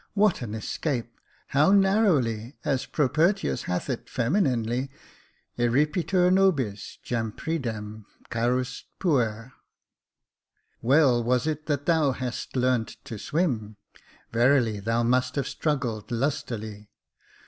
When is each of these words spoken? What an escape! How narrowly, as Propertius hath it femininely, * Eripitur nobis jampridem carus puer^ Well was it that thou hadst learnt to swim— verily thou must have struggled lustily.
What 0.15 0.41
an 0.41 0.55
escape! 0.55 1.13
How 1.49 1.71
narrowly, 1.71 2.55
as 2.65 2.87
Propertius 2.87 3.65
hath 3.69 3.87
it 3.87 4.09
femininely, 4.09 4.89
* 5.25 5.59
Eripitur 5.59 6.33
nobis 6.33 6.97
jampridem 7.05 8.05
carus 8.31 8.85
puer^ 8.99 9.51
Well 10.81 11.23
was 11.23 11.45
it 11.45 11.67
that 11.67 11.85
thou 11.85 12.13
hadst 12.13 12.55
learnt 12.55 12.97
to 13.05 13.19
swim— 13.19 13.75
verily 14.33 14.79
thou 14.79 15.03
must 15.03 15.35
have 15.35 15.47
struggled 15.47 16.09
lustily. 16.09 16.89